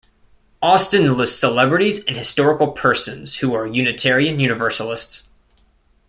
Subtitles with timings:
[0.63, 5.27] Austin lists celebrities and historical persons who are Unitarian-Universalists.